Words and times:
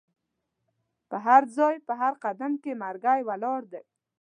په 1.09 1.17
هرځای 1.25 1.75
په 1.87 1.93
هر 2.01 2.13
قدم 2.23 2.51
مرګی 2.83 3.21
ولاړ 3.29 3.61
دی 3.71 3.83